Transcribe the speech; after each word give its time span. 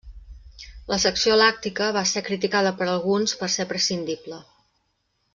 La 0.91 0.97
secció 1.03 1.35
làctica 1.41 1.89
va 1.97 2.03
ser 2.13 2.23
criticada 2.29 2.71
per 2.79 2.87
alguns 2.93 3.35
per 3.43 3.51
ser 3.57 3.67
prescindible. 3.73 4.41